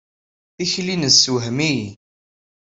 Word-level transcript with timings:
Tikli-nnes 0.55 1.15
tessewhem-iyi. 1.17 1.87